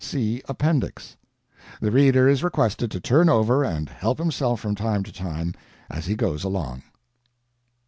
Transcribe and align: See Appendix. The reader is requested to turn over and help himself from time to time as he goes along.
See 0.03 0.41
Appendix. 0.49 1.15
The 1.79 1.91
reader 1.91 2.27
is 2.27 2.43
requested 2.43 2.89
to 2.89 2.99
turn 2.99 3.29
over 3.29 3.63
and 3.63 3.87
help 3.87 4.17
himself 4.17 4.59
from 4.59 4.73
time 4.73 5.03
to 5.03 5.11
time 5.11 5.53
as 5.91 6.07
he 6.07 6.15
goes 6.15 6.43
along. 6.43 6.81